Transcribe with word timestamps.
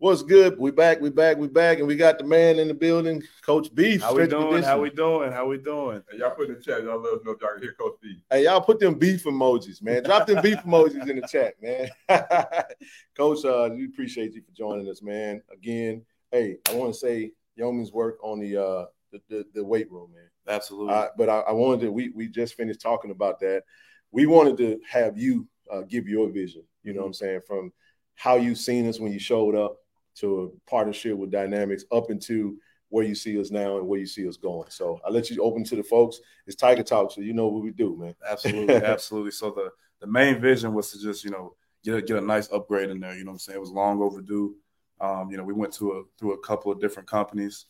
What's 0.00 0.22
good? 0.22 0.56
We 0.60 0.70
back, 0.70 1.00
we 1.00 1.10
back, 1.10 1.38
we 1.38 1.48
back, 1.48 1.78
and 1.78 1.86
we 1.88 1.96
got 1.96 2.18
the 2.18 2.24
man 2.24 2.60
in 2.60 2.68
the 2.68 2.74
building, 2.74 3.20
Coach 3.42 3.74
Beef. 3.74 4.00
How 4.00 4.14
we 4.14 4.28
doing? 4.28 4.62
How 4.62 4.80
we 4.80 4.90
doing? 4.90 5.32
How 5.32 5.44
we 5.44 5.58
doing? 5.58 6.04
Hey, 6.08 6.18
y'all 6.18 6.30
put 6.30 6.48
in 6.48 6.54
the 6.54 6.60
chat. 6.60 6.84
Y'all 6.84 7.00
let 7.00 7.14
us 7.14 7.20
know 7.24 7.32
if 7.32 7.40
y'all 7.40 7.50
can 7.54 7.62
hear 7.62 7.72
Coach 7.72 7.94
Beef. 8.00 8.18
Hey, 8.30 8.44
y'all 8.44 8.60
put 8.60 8.78
them 8.78 8.94
beef 8.94 9.24
emojis, 9.24 9.82
man. 9.82 10.04
Drop 10.04 10.28
them 10.28 10.40
beef 10.40 10.58
emojis 10.58 11.08
in 11.08 11.20
the 11.20 11.26
chat, 11.26 11.54
man. 11.60 11.88
Coach, 13.16 13.44
uh, 13.44 13.70
we 13.74 13.86
appreciate 13.86 14.34
you 14.34 14.42
for 14.42 14.52
joining 14.52 14.88
us, 14.88 15.02
man. 15.02 15.42
Again, 15.52 16.04
hey, 16.30 16.58
I 16.70 16.74
want 16.74 16.94
to 16.94 17.00
say 17.00 17.32
yeoman's 17.56 17.90
work 17.90 18.18
on 18.22 18.38
the 18.38 18.56
uh 18.56 18.84
the, 19.10 19.20
the, 19.28 19.44
the 19.52 19.64
weight 19.64 19.90
room, 19.90 20.12
man. 20.14 20.30
Absolutely. 20.46 20.94
Uh, 20.94 21.08
but 21.16 21.28
I, 21.28 21.40
I, 21.40 21.52
wanted 21.52 21.80
to. 21.80 21.90
We 21.90 22.10
we 22.10 22.28
just 22.28 22.54
finished 22.54 22.80
talking 22.80 23.10
about 23.10 23.40
that. 23.40 23.64
We 24.12 24.26
wanted 24.26 24.58
to 24.58 24.78
have 24.88 25.18
you 25.18 25.48
uh, 25.68 25.80
give 25.80 26.06
your 26.06 26.30
vision. 26.30 26.62
You 26.84 26.92
know 26.92 26.98
mm-hmm. 26.98 27.02
what 27.02 27.06
I'm 27.08 27.14
saying 27.14 27.40
from 27.48 27.72
how 28.14 28.36
you 28.36 28.54
seen 28.54 28.88
us 28.88 29.00
when 29.00 29.12
you 29.12 29.18
showed 29.18 29.56
up 29.56 29.78
to 30.20 30.42
a 30.42 30.70
partnership 30.70 31.16
with 31.16 31.30
Dynamics 31.30 31.84
up 31.92 32.10
into 32.10 32.58
where 32.90 33.04
you 33.04 33.14
see 33.14 33.38
us 33.38 33.50
now 33.50 33.78
and 33.78 33.86
where 33.86 34.00
you 34.00 34.06
see 34.06 34.26
us 34.28 34.36
going. 34.36 34.70
So 34.70 35.00
I 35.06 35.10
let 35.10 35.30
you 35.30 35.42
open 35.42 35.64
to 35.64 35.76
the 35.76 35.82
folks. 35.82 36.20
It's 36.46 36.56
Tiger 36.56 36.82
Talk, 36.82 37.12
so 37.12 37.20
you 37.20 37.34
know 37.34 37.48
what 37.48 37.62
we 37.62 37.70
do, 37.70 37.96
man. 37.96 38.14
Absolutely, 38.28 38.74
absolutely. 38.76 39.32
So 39.32 39.50
the 39.50 39.70
the 40.00 40.06
main 40.06 40.40
vision 40.40 40.74
was 40.74 40.92
to 40.92 41.00
just 41.00 41.24
you 41.24 41.30
know 41.30 41.54
get 41.84 41.94
a, 41.94 42.02
get 42.02 42.16
a 42.16 42.20
nice 42.20 42.50
upgrade 42.50 42.90
in 42.90 43.00
there. 43.00 43.14
You 43.14 43.24
know 43.24 43.32
what 43.32 43.36
I'm 43.36 43.38
saying? 43.40 43.56
It 43.56 43.60
was 43.60 43.70
long 43.70 44.00
overdue. 44.00 44.54
Um, 45.00 45.30
you 45.30 45.36
know, 45.36 45.44
we 45.44 45.52
went 45.52 45.72
to 45.74 45.92
a 45.92 46.02
through 46.18 46.32
a 46.32 46.38
couple 46.38 46.72
of 46.72 46.80
different 46.80 47.08
companies. 47.08 47.66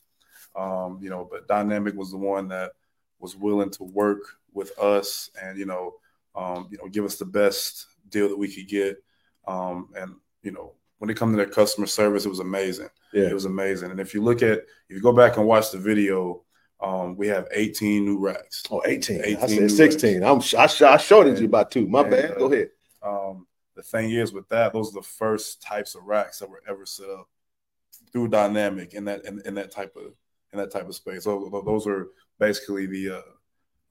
Um, 0.56 0.98
you 1.02 1.10
know, 1.10 1.28
but 1.30 1.48
Dynamic 1.48 1.94
was 1.94 2.10
the 2.10 2.16
one 2.16 2.48
that 2.48 2.72
was 3.18 3.36
willing 3.36 3.70
to 3.70 3.84
work 3.84 4.22
with 4.52 4.76
us 4.78 5.30
and 5.42 5.58
you 5.58 5.66
know, 5.66 5.94
um, 6.34 6.68
you 6.70 6.78
know, 6.78 6.88
give 6.88 7.04
us 7.04 7.16
the 7.16 7.24
best 7.24 7.86
deal 8.08 8.28
that 8.28 8.38
we 8.38 8.52
could 8.52 8.68
get. 8.68 9.02
Um, 9.46 9.88
and 9.96 10.14
you 10.42 10.52
know, 10.52 10.74
when 10.98 11.10
it 11.10 11.16
comes 11.16 11.32
to 11.32 11.36
their 11.36 11.46
customer 11.46 11.86
service, 11.86 12.26
it 12.26 12.28
was 12.28 12.40
amazing. 12.40 12.88
Yeah. 13.12 13.24
It 13.24 13.34
was 13.34 13.44
amazing. 13.44 13.90
And 13.90 14.00
if 14.00 14.14
you 14.14 14.22
look 14.22 14.42
at, 14.42 14.58
if 14.58 14.96
you 14.96 15.00
go 15.00 15.12
back 15.12 15.36
and 15.36 15.46
watch 15.46 15.70
the 15.70 15.78
video, 15.78 16.42
um, 16.80 17.16
we 17.16 17.28
have 17.28 17.48
18 17.52 18.04
new 18.04 18.18
racks. 18.18 18.62
Oh, 18.70 18.82
18. 18.84 19.22
18 19.24 19.36
I 19.36 19.46
said 19.46 19.70
16. 19.70 20.22
I'm, 20.22 20.40
I, 20.56 20.64
I 20.64 20.96
shorted 20.96 21.34
and, 21.34 21.42
you 21.42 21.48
by 21.48 21.64
two. 21.64 21.86
My 21.88 22.02
and, 22.02 22.10
bad. 22.10 22.30
Uh, 22.32 22.38
Go 22.38 22.52
ahead. 22.52 22.70
Um, 23.02 23.46
the 23.74 23.82
thing 23.82 24.10
is 24.10 24.32
with 24.32 24.48
that, 24.48 24.72
those 24.72 24.90
are 24.90 25.00
the 25.00 25.06
first 25.06 25.62
types 25.62 25.94
of 25.94 26.04
racks 26.04 26.40
that 26.40 26.50
were 26.50 26.62
ever 26.68 26.84
set 26.84 27.08
up 27.08 27.28
through 28.12 28.28
Dynamic 28.28 28.94
in 28.94 29.04
that 29.04 29.24
in, 29.24 29.40
in 29.44 29.54
that 29.54 29.70
type 29.70 29.94
of 29.96 30.14
in 30.52 30.58
that 30.58 30.72
type 30.72 30.88
of 30.88 30.94
space. 30.94 31.24
So 31.24 31.62
those 31.64 31.86
are 31.86 32.08
basically 32.40 32.86
the 32.86 33.22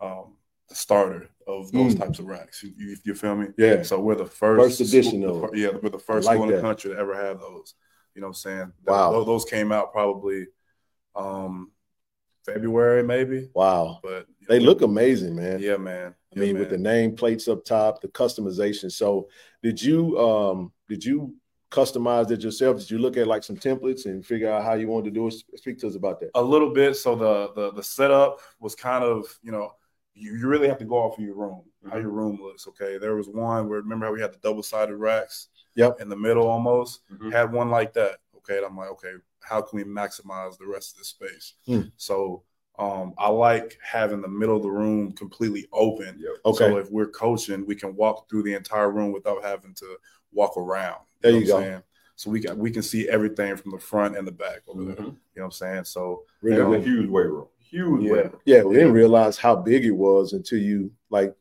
uh, 0.02 0.06
um, 0.06 0.36
the 0.70 0.76
starter 0.76 1.30
of 1.48 1.72
those 1.72 1.96
mm. 1.96 2.00
types 2.00 2.20
of 2.20 2.26
racks. 2.26 2.62
You, 2.64 2.74
you, 2.78 2.98
you, 3.04 3.16
feel 3.16 3.36
me? 3.36 3.48
Yeah. 3.58 3.84
So 3.84 4.00
we're 4.00 4.16
the 4.16 4.26
first, 4.26 4.80
first 4.80 4.82
edition 4.82 5.22
school, 5.22 5.46
of 5.46 5.56
yeah, 5.56 5.70
we're 5.82 5.90
the 5.90 6.00
first 6.00 6.26
like 6.26 6.36
school 6.36 6.50
in 6.50 6.56
the 6.56 6.62
country 6.62 6.92
to 6.92 6.98
ever 7.00 7.16
have 7.16 7.40
those. 7.40 7.74
You 8.14 8.22
know 8.22 8.28
what 8.28 8.32
I'm 8.32 8.34
saying? 8.36 8.72
Wow. 8.86 9.12
Those, 9.12 9.26
those 9.26 9.46
came 9.46 9.72
out 9.72 9.94
probably 9.94 10.48
um, 11.16 11.72
February, 12.46 13.04
maybe. 13.04 13.50
Wow. 13.54 14.00
But 14.04 14.28
they 14.48 14.60
know, 14.60 14.66
look 14.66 14.82
amazing, 14.82 15.36
man. 15.36 15.60
Yeah, 15.60 15.78
man. 15.78 16.16
I 16.36 16.40
mean, 16.40 16.54
man. 16.54 16.60
with 16.60 16.70
the 16.70 16.78
name 16.78 17.16
plates 17.16 17.48
up 17.48 17.64
top, 17.64 18.02
the 18.02 18.08
customization. 18.08 18.92
So, 18.92 19.30
did 19.62 19.82
you 19.82 20.20
um 20.20 20.72
did 20.90 21.04
you 21.04 21.36
customize 21.70 22.32
it 22.32 22.42
yourself? 22.42 22.80
Did 22.80 22.92
you 22.92 22.98
look 22.98 23.18
at 23.18 23.28
like 23.28 23.44
some 23.44 23.58
templates 23.58 24.06
and 24.06 24.26
figure 24.26 24.52
out 24.52 24.64
how 24.64 24.74
you 24.74 24.88
wanted 24.88 25.06
to 25.06 25.12
do 25.12 25.28
it? 25.28 25.36
Speak 25.56 25.78
to 25.80 25.88
us 25.88 25.96
about 25.96 26.20
that. 26.22 26.32
A 26.36 26.42
little 26.42 26.74
bit. 26.74 26.96
So 26.96 27.16
the 27.16 27.52
the 27.54 27.74
the 27.74 27.84
setup 27.84 28.40
was 28.60 28.76
kind 28.76 29.04
of 29.04 29.26
you 29.44 29.52
know 29.52 29.74
you, 30.18 30.36
you 30.36 30.48
really 30.48 30.68
have 30.68 30.78
to 30.80 30.86
go 30.86 30.96
off 30.96 31.18
of 31.18 31.24
your 31.24 31.36
room, 31.36 31.62
mm-hmm. 31.62 31.90
how 31.90 31.98
your 31.98 32.10
room 32.10 32.40
looks. 32.42 32.68
Okay. 32.68 32.98
There 32.98 33.16
was 33.16 33.28
one 33.28 33.70
where 33.70 33.82
remember 33.82 34.06
how 34.06 34.14
we 34.14 34.22
had 34.22 34.34
the 34.34 34.40
double 34.40 34.64
sided 34.64 34.96
racks 34.96 35.48
yep. 35.76 36.00
in 36.00 36.10
the 36.10 36.16
middle 36.16 36.48
almost? 36.48 37.02
Mm-hmm. 37.12 37.32
Had 37.32 37.52
one 37.52 37.70
like 37.70 37.94
that. 37.94 38.18
Okay. 38.38 38.58
And 38.58 38.66
I'm 38.66 38.78
like, 38.78 38.90
okay, 38.92 39.14
how 39.42 39.62
can 39.62 39.78
we 39.78 39.84
maximize 39.84 40.58
the 40.58 40.68
rest 40.68 40.94
of 40.94 41.00
the 41.00 41.06
space? 41.06 41.54
Mm. 41.68 41.92
So 41.98 42.44
um, 42.80 43.14
I 43.18 43.30
like 43.30 43.78
having 43.82 44.22
the 44.22 44.28
middle 44.28 44.58
of 44.58 44.64
the 44.64 44.70
room 44.70 45.12
completely 45.14 45.66
open. 45.72 46.18
Yep. 46.20 46.32
Okay. 46.46 46.58
So 46.58 46.78
if 46.78 46.92
we're 46.92 47.08
coaching, 47.08 47.66
we 47.66 47.76
can 47.76 47.96
walk 47.96 48.30
through 48.30 48.44
the 48.44 48.54
entire 48.54 48.92
room 48.92 49.12
without 49.12 49.44
having 49.44 49.74
to 49.76 49.98
walk 50.32 50.58
around. 50.58 51.02
You 51.24 51.32
there 51.32 51.40
you 51.40 51.48
go. 51.48 51.60
Saying? 51.60 51.84
So 52.16 52.32
we 52.32 52.42
can 52.42 52.58
we 52.58 52.72
can 52.72 52.82
see 52.82 53.08
everything 53.08 53.56
from 53.58 53.72
the 53.72 53.78
front 53.78 54.18
and 54.18 54.28
the 54.28 54.32
back 54.32 54.62
over 54.68 54.82
mm-hmm. 54.82 54.90
there. 54.90 55.06
You 55.06 55.06
know 55.06 55.16
what 55.36 55.46
I'm 55.46 55.52
saying? 55.52 55.84
So 55.84 56.24
really, 56.42 56.58
you 56.58 56.64
know, 56.64 56.74
a 56.74 56.80
huge 56.80 57.10
weight 57.10 57.28
room 57.28 57.48
huge 57.70 58.04
yeah. 58.04 58.30
Yeah, 58.46 58.64
we 58.64 58.76
didn't 58.76 58.94
realize 58.94 59.38
how 59.38 59.56
big 59.56 59.86
it 59.86 59.92
was 59.92 60.34
until 60.34 60.60
you 60.60 60.92
like 61.10 61.36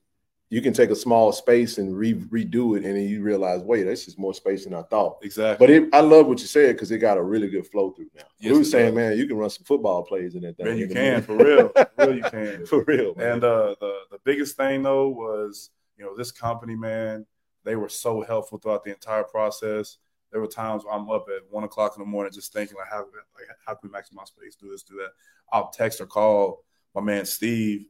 you 0.48 0.60
can 0.62 0.72
take 0.72 0.90
a 0.90 0.96
small 0.96 1.32
space 1.32 1.78
and 1.78 1.96
re- 1.96 2.14
redo 2.14 2.76
it, 2.76 2.84
and 2.84 2.96
then 2.96 3.08
you 3.08 3.20
realize, 3.20 3.62
wait, 3.62 3.82
this 3.82 4.06
is 4.06 4.16
more 4.16 4.32
space 4.32 4.64
than 4.64 4.74
I 4.74 4.82
thought. 4.82 5.18
Exactly. 5.22 5.66
But 5.66 5.74
it, 5.74 5.88
I 5.92 6.00
love 6.00 6.28
what 6.28 6.38
you 6.40 6.46
said 6.46 6.74
because 6.74 6.92
it 6.92 6.98
got 6.98 7.18
a 7.18 7.22
really 7.22 7.48
good 7.48 7.66
flow 7.66 7.90
through 7.90 8.10
now. 8.14 8.22
Yes, 8.38 8.52
we 8.52 8.58
were 8.58 8.64
saying, 8.64 8.94
does. 8.94 8.94
man, 8.94 9.18
you 9.18 9.26
can 9.26 9.36
run 9.36 9.50
some 9.50 9.64
football 9.64 10.04
plays 10.04 10.36
in 10.36 10.42
that 10.42 10.56
thing. 10.56 10.66
Man, 10.66 10.78
you 10.78 10.86
can 10.86 11.22
for 11.22 11.36
real. 11.36 11.68
for 11.70 11.90
real, 11.98 12.16
you 12.16 12.22
can 12.30 12.66
for 12.66 12.84
real. 12.84 13.14
Man. 13.16 13.32
And 13.32 13.44
uh, 13.44 13.74
the 13.80 13.98
the 14.12 14.18
biggest 14.24 14.56
thing 14.56 14.82
though 14.82 15.08
was, 15.08 15.70
you 15.98 16.04
know, 16.04 16.16
this 16.16 16.30
company, 16.30 16.76
man, 16.76 17.26
they 17.64 17.74
were 17.74 17.88
so 17.88 18.22
helpful 18.22 18.58
throughout 18.58 18.84
the 18.84 18.92
entire 18.92 19.24
process. 19.24 19.98
There 20.36 20.42
were 20.42 20.48
times 20.48 20.82
I'm 20.92 21.08
up 21.08 21.28
at 21.34 21.50
one 21.50 21.64
o'clock 21.64 21.94
in 21.96 22.02
the 22.02 22.06
morning 22.06 22.30
just 22.30 22.52
thinking 22.52 22.76
like 22.76 22.90
how 22.90 22.98
like 22.98 23.48
how 23.66 23.74
can 23.74 23.88
we 23.90 23.98
maximize 23.98 24.26
space, 24.26 24.54
do 24.54 24.70
this, 24.70 24.82
do 24.82 24.96
that. 24.96 25.12
I'll 25.50 25.70
text 25.70 25.98
or 25.98 26.04
call 26.04 26.62
my 26.94 27.00
man 27.00 27.24
Steve. 27.24 27.86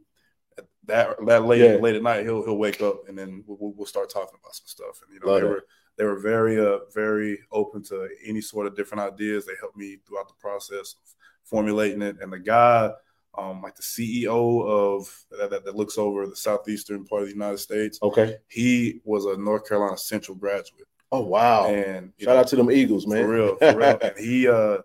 That 0.84 1.16
that 1.26 1.44
late 1.44 1.60
yeah. 1.60 1.80
late 1.80 1.96
at 1.96 2.04
night, 2.04 2.22
he'll 2.22 2.44
he'll 2.44 2.56
wake 2.56 2.80
up 2.80 3.08
and 3.08 3.18
then 3.18 3.42
we'll, 3.48 3.72
we'll 3.72 3.84
start 3.84 4.10
talking 4.10 4.38
about 4.40 4.54
some 4.54 4.68
stuff. 4.68 5.00
And 5.02 5.12
you 5.12 5.18
know, 5.18 5.32
Love 5.32 5.40
they 5.40 5.46
it. 5.48 5.50
were 5.50 5.64
they 5.98 6.04
were 6.04 6.20
very 6.20 6.64
uh 6.64 6.84
very 6.94 7.40
open 7.50 7.82
to 7.86 8.08
any 8.24 8.40
sort 8.40 8.68
of 8.68 8.76
different 8.76 9.02
ideas. 9.02 9.44
They 9.44 9.54
helped 9.58 9.76
me 9.76 9.96
throughout 10.06 10.28
the 10.28 10.34
process 10.38 10.94
of 11.02 11.14
formulating 11.42 12.00
it. 12.00 12.18
And 12.20 12.32
the 12.32 12.38
guy, 12.38 12.92
um, 13.36 13.60
like 13.60 13.74
the 13.74 13.82
CEO 13.82 14.64
of 14.64 15.12
that, 15.36 15.50
that, 15.50 15.64
that 15.64 15.74
looks 15.74 15.98
over 15.98 16.28
the 16.28 16.36
southeastern 16.36 17.06
part 17.06 17.22
of 17.22 17.26
the 17.26 17.34
United 17.34 17.58
States, 17.58 17.98
okay, 18.04 18.36
he 18.46 19.00
was 19.02 19.24
a 19.24 19.36
North 19.36 19.68
Carolina 19.68 19.98
Central 19.98 20.36
graduate. 20.36 20.86
Oh 21.12 21.20
wow! 21.20 21.66
And 21.66 22.12
shout 22.18 22.34
know, 22.34 22.40
out 22.40 22.48
to 22.48 22.56
them 22.56 22.70
Eagles, 22.70 23.06
man. 23.06 23.22
For 23.22 23.28
real, 23.28 23.56
for 23.56 23.76
real. 23.76 23.98
and 24.02 24.18
he 24.18 24.48
uh 24.48 24.78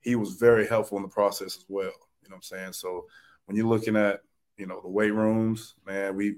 he 0.00 0.16
was 0.16 0.34
very 0.34 0.66
helpful 0.66 0.98
in 0.98 1.02
the 1.02 1.08
process 1.08 1.56
as 1.56 1.64
well. 1.68 1.84
You 2.22 2.28
know 2.28 2.34
what 2.34 2.36
I'm 2.36 2.42
saying? 2.42 2.72
So 2.74 3.06
when 3.46 3.56
you're 3.56 3.66
looking 3.66 3.96
at, 3.96 4.20
you 4.56 4.66
know, 4.66 4.80
the 4.80 4.88
weight 4.88 5.12
rooms, 5.12 5.74
man, 5.86 6.14
we 6.14 6.36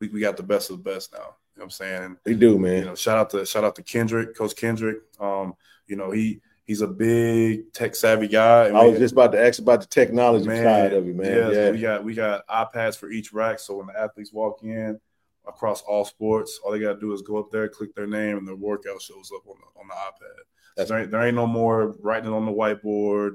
we, 0.00 0.08
we 0.08 0.20
got 0.20 0.36
the 0.36 0.42
best 0.42 0.70
of 0.70 0.82
the 0.82 0.90
best 0.90 1.12
now. 1.12 1.18
You 1.18 1.24
know 1.24 1.34
what 1.56 1.64
I'm 1.64 1.70
saying? 1.70 2.16
We 2.24 2.34
do, 2.34 2.58
man. 2.58 2.78
You 2.78 2.84
know, 2.86 2.94
shout 2.94 3.18
out 3.18 3.30
to 3.30 3.46
shout 3.46 3.64
out 3.64 3.76
to 3.76 3.82
Kendrick, 3.82 4.36
Coach 4.36 4.56
Kendrick. 4.56 4.98
Um, 5.20 5.54
you 5.86 5.96
know, 5.96 6.10
he 6.10 6.40
he's 6.64 6.82
a 6.82 6.86
big 6.86 7.72
tech 7.72 7.94
savvy 7.94 8.28
guy. 8.28 8.68
I 8.68 8.84
was 8.84 8.98
just 8.98 9.12
about 9.12 9.32
to 9.32 9.44
ask 9.44 9.60
about 9.60 9.80
the 9.80 9.86
technology 9.86 10.46
man, 10.46 10.64
side 10.64 10.92
of 10.92 11.06
it, 11.06 11.16
man. 11.16 11.26
Yeah, 11.26 11.50
yeah. 11.50 11.70
We 11.70 11.80
got 11.80 12.04
we 12.04 12.14
got 12.14 12.46
iPads 12.46 12.96
for 12.98 13.10
each 13.10 13.32
rack. 13.32 13.58
So 13.58 13.76
when 13.76 13.86
the 13.86 13.98
athletes 13.98 14.32
walk 14.32 14.62
in 14.62 15.00
across 15.48 15.82
all 15.82 16.04
sports, 16.04 16.60
all 16.64 16.72
they 16.72 16.78
gotta 16.78 17.00
do 17.00 17.12
is 17.12 17.22
go 17.22 17.38
up 17.38 17.50
there, 17.50 17.68
click 17.68 17.94
their 17.94 18.06
name, 18.06 18.38
and 18.38 18.46
their 18.46 18.56
workout 18.56 19.00
shows 19.00 19.30
up 19.34 19.46
on 19.46 19.56
the 19.60 19.80
on 19.80 19.88
the 19.88 19.94
iPad. 19.94 20.42
That's 20.76 20.90
there 20.90 21.00
ain't, 21.00 21.10
there 21.10 21.22
ain't 21.22 21.36
no 21.36 21.46
more 21.46 21.96
writing 22.00 22.32
on 22.32 22.46
the 22.46 22.52
whiteboard 22.52 23.32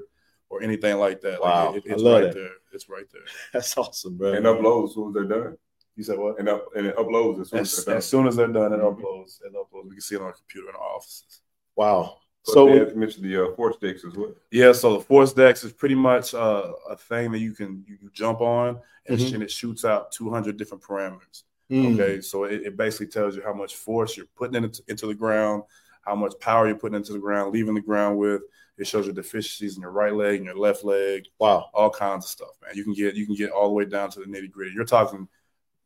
or 0.48 0.62
anything 0.62 0.96
like 0.96 1.20
that. 1.22 1.42
Wow, 1.42 1.72
like 1.72 1.76
it, 1.76 1.82
it's 1.86 2.02
right 2.02 2.32
there. 2.32 2.50
It's 2.72 2.88
right 2.88 3.06
there. 3.12 3.22
That's 3.52 3.76
awesome, 3.76 4.16
bro. 4.16 4.32
And 4.32 4.46
uploads 4.46 4.88
as 4.88 4.94
soon 4.94 5.08
as 5.08 5.14
they're 5.14 5.24
done. 5.24 5.58
You 5.96 6.02
said 6.02 6.18
what? 6.18 6.38
And 6.38 6.48
up 6.48 6.66
and 6.74 6.86
it 6.86 6.96
uploads 6.96 7.40
as 7.40 7.50
soon 7.50 7.60
as, 7.60 7.78
as, 7.78 7.88
as, 7.88 8.06
soon 8.06 8.26
as 8.26 8.36
they're 8.36 8.48
done. 8.48 8.72
It 8.72 8.80
uploads. 8.80 9.40
It 9.44 9.52
uploads. 9.54 9.84
We 9.84 9.92
can 9.92 10.00
see 10.00 10.16
it 10.16 10.20
on 10.20 10.26
our 10.26 10.32
computer 10.32 10.68
in 10.70 10.74
our 10.74 10.82
offices. 10.82 11.40
Wow. 11.76 12.16
So, 12.44 12.52
so 12.52 12.64
we 12.66 12.94
mentioned 12.94 13.24
the 13.24 13.36
uh, 13.36 13.56
ForceDecks 13.56 14.04
as 14.06 14.14
well. 14.16 14.34
Yeah, 14.50 14.72
so 14.72 14.98
the 14.98 15.04
ForceDecks 15.04 15.64
is 15.64 15.72
pretty 15.72 15.94
much 15.94 16.34
uh, 16.34 16.72
a 16.90 16.96
thing 16.96 17.32
that 17.32 17.38
you 17.38 17.52
can 17.52 17.84
you, 17.88 17.96
you 18.02 18.10
jump 18.12 18.42
on 18.42 18.80
and, 19.06 19.18
mm-hmm. 19.18 19.34
and, 19.34 19.42
it 19.42 19.50
shoots 19.50 19.84
out 19.84 20.12
200 20.12 20.58
different 20.58 20.82
parameters. 20.82 21.44
Mm. 21.70 21.94
Okay, 21.94 22.20
so 22.20 22.44
it, 22.44 22.62
it, 22.62 22.76
basically 22.76 23.06
tells 23.06 23.36
you 23.36 23.42
how 23.42 23.54
much 23.54 23.76
force 23.76 24.16
you're 24.16 24.26
putting 24.36 24.62
into, 24.62 24.82
into 24.88 25.06
the 25.06 25.14
ground, 25.14 25.62
how 26.02 26.14
much 26.14 26.34
power 26.38 26.66
you're 26.66 26.76
putting 26.76 26.96
into 26.96 27.12
the 27.14 27.18
ground, 27.18 27.52
leaving 27.52 27.74
the 27.74 27.80
ground 27.80 28.18
with. 28.18 28.42
It 28.76 28.86
shows 28.86 29.06
your 29.06 29.14
deficiencies 29.14 29.76
in 29.76 29.82
your 29.82 29.92
right 29.92 30.12
leg 30.12 30.36
and 30.36 30.46
your 30.46 30.58
left 30.58 30.84
leg. 30.84 31.26
Wow, 31.38 31.70
all 31.72 31.90
kinds 31.90 32.26
of 32.26 32.30
stuff, 32.30 32.50
man. 32.62 32.72
You 32.74 32.84
can 32.84 32.92
get 32.92 33.14
you 33.14 33.24
can 33.24 33.34
get 33.34 33.50
all 33.50 33.68
the 33.68 33.74
way 33.74 33.84
down 33.84 34.10
to 34.10 34.20
the 34.20 34.26
nitty 34.26 34.50
gritty. 34.50 34.74
You're 34.74 34.84
talking 34.84 35.28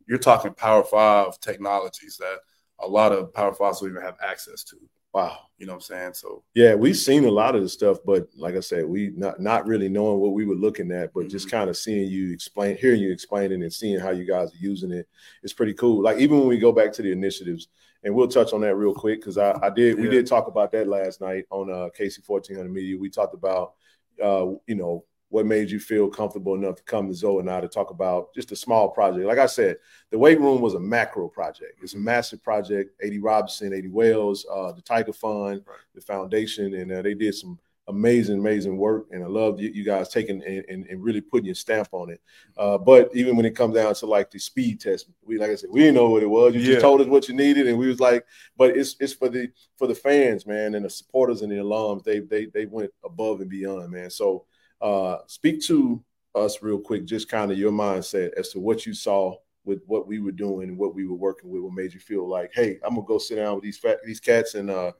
you're 0.06 0.18
talking 0.18 0.54
Power 0.54 0.82
Five 0.82 1.38
technologies 1.38 2.16
that 2.16 2.38
a 2.80 2.88
lot 2.88 3.12
of 3.12 3.32
Power 3.34 3.54
Fives 3.54 3.80
will 3.80 3.90
even 3.90 4.02
have 4.02 4.16
access 4.24 4.64
to. 4.64 4.76
Wow, 5.14 5.38
you 5.56 5.66
know 5.66 5.72
what 5.72 5.78
I'm 5.78 5.82
saying? 5.82 6.14
So 6.14 6.44
yeah, 6.54 6.74
we've 6.74 6.96
seen 6.96 7.24
a 7.24 7.30
lot 7.30 7.54
of 7.54 7.62
the 7.62 7.68
stuff, 7.68 7.98
but 8.04 8.28
like 8.36 8.56
I 8.56 8.60
said, 8.60 8.84
we 8.84 9.10
not 9.16 9.40
not 9.40 9.66
really 9.66 9.88
knowing 9.88 10.18
what 10.18 10.34
we 10.34 10.44
were 10.44 10.54
looking 10.54 10.92
at, 10.92 11.14
but 11.14 11.20
mm-hmm. 11.20 11.30
just 11.30 11.50
kind 11.50 11.70
of 11.70 11.76
seeing 11.76 12.10
you 12.10 12.32
explain, 12.32 12.76
hearing 12.76 13.00
you 13.00 13.10
explaining, 13.10 13.62
and 13.62 13.72
seeing 13.72 13.98
how 13.98 14.10
you 14.10 14.26
guys 14.26 14.52
are 14.52 14.58
using 14.58 14.92
it, 14.92 15.08
it's 15.42 15.54
pretty 15.54 15.72
cool. 15.72 16.02
Like 16.02 16.18
even 16.18 16.38
when 16.38 16.48
we 16.48 16.58
go 16.58 16.72
back 16.72 16.92
to 16.92 17.02
the 17.02 17.10
initiatives, 17.10 17.68
and 18.04 18.14
we'll 18.14 18.28
touch 18.28 18.52
on 18.52 18.60
that 18.60 18.76
real 18.76 18.94
quick 18.94 19.20
because 19.20 19.38
I, 19.38 19.58
I, 19.62 19.70
did 19.70 19.96
yeah. 19.96 20.02
we 20.02 20.10
did 20.10 20.26
talk 20.26 20.46
about 20.46 20.72
that 20.72 20.88
last 20.88 21.20
night 21.20 21.44
on 21.50 21.70
uh, 21.70 21.88
KC 21.98 22.22
fourteen 22.24 22.56
hundred 22.56 22.72
media. 22.72 22.98
We 22.98 23.08
talked 23.08 23.34
about 23.34 23.74
uh, 24.22 24.46
you 24.66 24.74
know 24.74 25.04
what 25.30 25.46
made 25.46 25.70
you 25.70 25.78
feel 25.78 26.08
comfortable 26.08 26.54
enough 26.54 26.76
to 26.76 26.82
come 26.84 27.06
to 27.08 27.14
Zoe 27.14 27.40
and 27.40 27.50
I 27.50 27.60
to 27.60 27.68
talk 27.68 27.90
about 27.90 28.32
just 28.34 28.52
a 28.52 28.56
small 28.56 28.88
project. 28.88 29.26
Like 29.26 29.38
I 29.38 29.46
said, 29.46 29.76
the 30.10 30.18
weight 30.18 30.40
room 30.40 30.60
was 30.60 30.74
a 30.74 30.80
macro 30.80 31.28
project. 31.28 31.80
It's 31.82 31.94
a 31.94 31.98
massive 31.98 32.42
project. 32.42 32.92
A.D. 33.02 33.18
Robinson, 33.18 33.72
A.D. 33.72 33.88
Wells, 33.88 34.46
uh, 34.50 34.72
the 34.72 34.82
Tiger 34.82 35.12
Fund, 35.12 35.62
Right. 35.66 35.76
the 35.94 36.00
foundation, 36.00 36.74
and 36.74 36.90
uh, 36.90 37.02
they 37.02 37.14
did 37.14 37.34
some 37.34 37.58
amazing, 37.88 38.38
amazing 38.38 38.76
work. 38.76 39.06
And 39.12 39.22
I 39.22 39.26
love 39.26 39.60
you, 39.60 39.70
you 39.70 39.82
guys 39.84 40.08
taking 40.10 40.42
and, 40.44 40.64
and, 40.68 40.86
and 40.86 41.02
really 41.02 41.20
putting 41.22 41.46
your 41.46 41.54
stamp 41.54 41.88
on 41.92 42.10
it. 42.10 42.20
Uh, 42.56 42.76
but 42.78 43.10
even 43.14 43.34
when 43.36 43.46
it 43.46 43.56
comes 43.56 43.74
down 43.74 43.94
to 43.94 44.06
like 44.06 44.30
the 44.30 44.38
speed 44.38 44.80
test, 44.80 45.08
we 45.24 45.38
like 45.38 45.50
I 45.50 45.54
said, 45.56 45.70
we 45.70 45.80
didn't 45.80 45.94
know 45.96 46.08
what 46.10 46.22
it 46.22 46.26
was. 46.30 46.54
You 46.54 46.60
Yeah. 46.60 46.66
just 46.72 46.80
told 46.80 47.00
us 47.02 47.06
what 47.06 47.28
you 47.28 47.34
needed, 47.34 47.66
and 47.66 47.78
we 47.78 47.86
was 47.88 48.00
like, 48.00 48.24
but 48.56 48.76
it's 48.76 48.96
it's 49.00 49.12
for 49.14 49.28
the 49.28 49.48
for 49.76 49.86
the 49.86 49.94
fans, 49.94 50.46
man, 50.46 50.74
and 50.74 50.84
the 50.84 50.90
supporters 50.90 51.42
and 51.42 51.50
the 51.52 51.56
alums. 51.56 52.02
They 52.04 52.20
they 52.20 52.46
they 52.46 52.66
went 52.66 52.90
above 53.04 53.40
and 53.42 53.48
beyond, 53.50 53.90
man. 53.90 54.10
So 54.10 54.44
uh, 54.80 55.18
speak 55.26 55.62
to 55.66 56.02
us 56.34 56.62
real 56.62 56.78
quick, 56.78 57.04
just 57.04 57.28
kind 57.28 57.50
of 57.50 57.58
your 57.58 57.72
mindset 57.72 58.32
as 58.36 58.50
to 58.50 58.60
what 58.60 58.86
you 58.86 58.94
saw 58.94 59.34
with 59.64 59.82
what 59.86 60.06
we 60.06 60.18
were 60.18 60.32
doing 60.32 60.68
and 60.68 60.78
what 60.78 60.94
we 60.94 61.06
were 61.06 61.16
working 61.16 61.50
with. 61.50 61.62
What 61.62 61.74
made 61.74 61.92
you 61.92 62.00
feel 62.00 62.28
like, 62.28 62.50
hey, 62.54 62.78
I'm 62.82 62.94
gonna 62.94 63.06
go 63.06 63.18
sit 63.18 63.36
down 63.36 63.54
with 63.54 63.64
these 63.64 63.78
fat, 63.78 63.98
these 64.04 64.20
cats 64.20 64.54
and 64.54 64.70
uh 64.70 64.92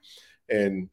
and 0.49 0.89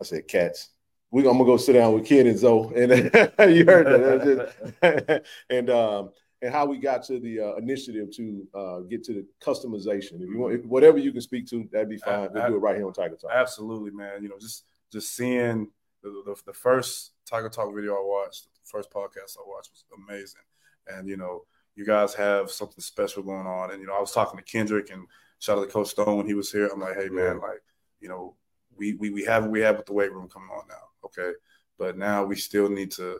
I 0.00 0.04
said 0.04 0.28
cats. 0.28 0.70
We 1.10 1.22
I'm 1.22 1.38
gonna 1.38 1.44
go 1.44 1.56
sit 1.56 1.74
down 1.74 1.94
with 1.94 2.06
Ken 2.06 2.26
and 2.26 2.38
Zoe, 2.38 2.72
and 2.76 3.54
you 3.54 3.64
heard 3.64 3.86
that. 3.86 4.56
Just- 4.82 5.26
and 5.50 5.70
um 5.70 6.10
and 6.44 6.52
how 6.52 6.66
we 6.66 6.76
got 6.76 7.02
to 7.04 7.18
the 7.18 7.40
uh, 7.40 7.54
initiative 7.54 8.10
to 8.14 8.46
uh, 8.54 8.80
get 8.80 9.02
to 9.04 9.14
the 9.14 9.26
customization. 9.42 10.20
If 10.20 10.28
you 10.28 10.38
want, 10.38 10.54
if, 10.54 10.64
whatever 10.66 10.98
you 10.98 11.10
can 11.10 11.22
speak 11.22 11.48
to, 11.48 11.66
that'd 11.72 11.88
be 11.88 11.96
fine. 11.96 12.28
We'll 12.32 12.46
do 12.48 12.56
it 12.56 12.58
right 12.58 12.76
here 12.76 12.86
on 12.86 12.92
Tiger 12.92 13.16
Talk. 13.16 13.30
Absolutely, 13.32 13.92
man. 13.92 14.22
You 14.22 14.28
know, 14.28 14.38
just 14.38 14.64
just 14.92 15.16
seeing 15.16 15.70
the, 16.04 16.22
the, 16.24 16.36
the 16.46 16.52
first 16.52 17.12
Tiger 17.26 17.48
Talk 17.48 17.74
video 17.74 17.94
I 17.94 18.02
watched, 18.02 18.44
the 18.44 18.60
first 18.64 18.90
podcast 18.90 19.38
I 19.38 19.42
watched 19.46 19.70
was 19.70 19.84
amazing. 19.96 20.42
And 20.86 21.08
you 21.08 21.16
know, 21.16 21.44
you 21.74 21.84
guys 21.84 22.14
have 22.14 22.50
something 22.50 22.80
special 22.80 23.22
going 23.22 23.46
on. 23.46 23.72
And 23.72 23.80
you 23.80 23.86
know, 23.86 23.96
I 23.96 24.00
was 24.00 24.12
talking 24.12 24.38
to 24.38 24.44
Kendrick 24.44 24.90
and 24.90 25.06
shout 25.38 25.58
out 25.58 25.62
to 25.62 25.72
Coach 25.72 25.88
Stone 25.88 26.16
when 26.16 26.26
he 26.26 26.34
was 26.34 26.52
here. 26.52 26.68
I'm 26.68 26.80
like, 26.80 26.96
hey 26.96 27.08
man, 27.08 27.40
like, 27.40 27.62
you 28.00 28.08
know, 28.08 28.36
we 28.76 28.94
we 28.94 29.10
we 29.10 29.24
have 29.24 29.46
we 29.46 29.60
have 29.60 29.78
with 29.78 29.86
the 29.86 29.92
weight 29.92 30.12
room 30.12 30.28
coming 30.28 30.50
on 30.50 30.68
now, 30.68 30.84
okay? 31.04 31.32
But 31.78 31.96
now 31.96 32.24
we 32.24 32.36
still 32.36 32.68
need 32.68 32.90
to 32.92 33.18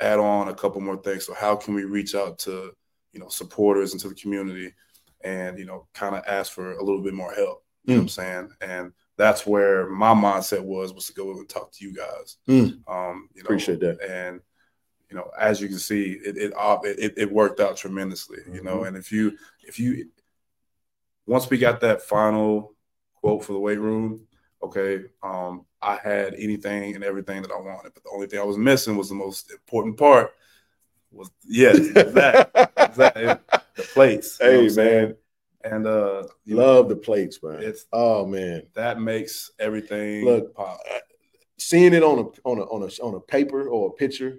add 0.00 0.18
on 0.18 0.48
a 0.48 0.54
couple 0.54 0.80
more 0.80 0.96
things. 0.98 1.24
So 1.24 1.32
how 1.32 1.56
can 1.56 1.74
we 1.74 1.84
reach 1.84 2.14
out 2.14 2.38
to 2.40 2.72
you 3.12 3.20
know 3.20 3.28
supporters 3.28 3.92
and 3.92 4.00
to 4.02 4.08
the 4.08 4.14
community, 4.14 4.74
and 5.22 5.58
you 5.58 5.64
know, 5.64 5.86
kind 5.94 6.16
of 6.16 6.24
ask 6.26 6.52
for 6.52 6.72
a 6.72 6.84
little 6.84 7.02
bit 7.02 7.14
more 7.14 7.32
help. 7.32 7.64
You 7.84 7.94
know 7.94 8.00
what 8.00 8.02
I'm 8.02 8.06
mm. 8.06 8.10
saying? 8.10 8.50
And 8.60 8.92
that's 9.16 9.46
where 9.46 9.88
my 9.88 10.12
mindset 10.12 10.62
was 10.62 10.92
was 10.92 11.06
to 11.06 11.14
go 11.14 11.30
and 11.30 11.48
talk 11.48 11.72
to 11.72 11.84
you 11.84 11.94
guys. 11.94 12.36
Mm. 12.48 12.80
Um, 12.88 13.28
you 13.34 13.42
know, 13.42 13.46
Appreciate 13.46 13.80
that. 13.80 14.00
And 14.02 14.40
you 15.10 15.16
know, 15.16 15.30
as 15.38 15.60
you 15.60 15.68
can 15.68 15.78
see, 15.78 16.12
it 16.24 16.36
it 16.36 16.52
it, 16.54 17.14
it 17.16 17.32
worked 17.32 17.60
out 17.60 17.76
tremendously. 17.76 18.38
You 18.52 18.62
know, 18.62 18.78
Mm-hmm. 18.78 18.86
and 18.88 18.96
if 18.96 19.12
you 19.12 19.36
if 19.62 19.78
you 19.78 20.10
once 21.26 21.48
we 21.50 21.58
got 21.58 21.80
that 21.80 22.02
final 22.02 22.74
quote 23.14 23.44
for 23.44 23.52
the 23.52 23.58
weight 23.58 23.80
room, 23.80 24.26
okay, 24.62 25.04
um, 25.22 25.64
I 25.82 25.96
had 25.96 26.34
anything 26.34 26.94
and 26.94 27.04
everything 27.04 27.42
that 27.42 27.50
I 27.52 27.60
wanted, 27.60 27.94
but 27.94 28.02
the 28.04 28.10
only 28.12 28.26
thing 28.26 28.40
I 28.40 28.44
was 28.44 28.58
missing 28.58 28.96
was 28.96 29.08
the 29.08 29.14
most 29.14 29.50
important 29.50 29.96
part. 29.96 30.32
Was 31.12 31.30
yes, 31.46 31.78
exactly, 31.78 32.66
exactly 32.78 33.24
the 33.76 33.82
plates. 33.94 34.38
you 34.40 34.46
know 34.46 34.52
what 34.52 34.58
Hey 34.58 34.64
I'm 34.64 34.70
saying? 34.70 35.14
And 35.66 35.86
uh, 35.86 36.22
you 36.44 36.56
know, 36.56 36.62
love 36.62 36.88
the 36.88 36.96
plates, 36.96 37.42
man. 37.42 37.62
it's 37.62 37.86
oh 37.92 38.24
man, 38.26 38.62
that 38.74 39.00
makes 39.00 39.50
everything 39.58 40.24
Look, 40.24 40.54
pop. 40.54 40.78
seeing 41.58 41.92
it 41.92 42.02
on 42.02 42.18
a 42.18 42.48
on 42.48 42.58
a 42.58 42.62
on 42.62 42.82
a 42.82 43.02
on 43.02 43.14
a 43.14 43.20
paper 43.20 43.68
or 43.68 43.88
a 43.88 43.92
picture 43.92 44.38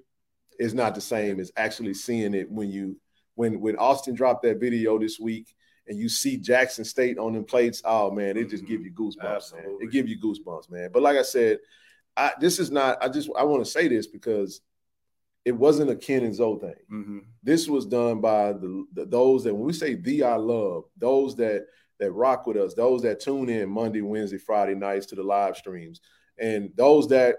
is 0.59 0.73
not 0.73 0.95
the 0.95 1.01
same 1.01 1.39
as 1.39 1.51
actually 1.57 1.93
seeing 1.93 2.33
it 2.33 2.49
when 2.49 2.69
you 2.69 2.97
when 3.35 3.59
when 3.59 3.75
Austin 3.77 4.15
dropped 4.15 4.43
that 4.43 4.59
video 4.59 4.97
this 4.97 5.19
week 5.19 5.53
and 5.87 5.97
you 5.97 6.09
see 6.09 6.37
Jackson 6.37 6.85
State 6.85 7.17
on 7.17 7.33
them 7.33 7.43
plates. 7.43 7.81
Oh 7.83 8.11
man, 8.11 8.37
it 8.37 8.49
just 8.49 8.65
give 8.65 8.81
you 8.81 8.91
goosebumps. 8.91 9.53
Man. 9.53 9.77
It 9.81 9.91
give 9.91 10.07
you 10.07 10.19
goosebumps, 10.19 10.71
man. 10.71 10.89
But 10.93 11.03
like 11.03 11.17
I 11.17 11.21
said, 11.23 11.59
I 12.15 12.31
this 12.39 12.59
is 12.59 12.71
not. 12.71 12.97
I 13.01 13.09
just 13.09 13.29
I 13.37 13.43
want 13.43 13.63
to 13.63 13.69
say 13.69 13.87
this 13.87 14.07
because 14.07 14.61
it 15.47 15.55
wasn't 15.55 15.89
a 15.89 15.95
Ken 15.95 16.23
and 16.23 16.35
Zoe 16.35 16.59
thing. 16.59 16.73
hmm 16.89 17.19
This 17.41 17.67
was 17.69 17.85
done 17.85 18.19
by 18.19 18.51
the, 18.53 18.85
the 18.93 19.05
those 19.05 19.43
that 19.45 19.53
when 19.55 19.65
we 19.65 19.73
say 19.73 19.95
the 19.95 20.23
I 20.23 20.35
love, 20.35 20.83
those 20.97 21.35
that 21.37 21.65
that 21.99 22.11
rock 22.11 22.45
with 22.45 22.57
us, 22.57 22.73
those 22.73 23.01
that 23.03 23.19
tune 23.21 23.49
in 23.49 23.69
Monday, 23.69 24.01
Wednesday, 24.01 24.37
Friday 24.37 24.75
nights 24.75 25.05
to 25.07 25.15
the 25.15 25.23
live 25.23 25.55
streams, 25.57 26.01
and 26.37 26.69
those 26.75 27.07
that 27.07 27.37